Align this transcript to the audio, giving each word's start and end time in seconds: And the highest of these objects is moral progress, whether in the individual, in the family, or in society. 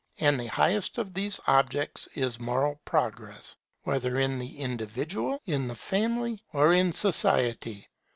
And 0.19 0.39
the 0.39 0.47
highest 0.47 0.97
of 0.97 1.13
these 1.13 1.39
objects 1.45 2.07
is 2.15 2.39
moral 2.39 2.81
progress, 2.85 3.55
whether 3.83 4.17
in 4.17 4.39
the 4.39 4.57
individual, 4.57 5.39
in 5.45 5.67
the 5.67 5.75
family, 5.75 6.43
or 6.53 6.73
in 6.73 6.91
society. 6.91 7.87